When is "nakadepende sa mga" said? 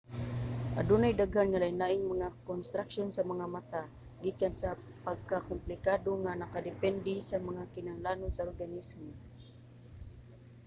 6.41-7.63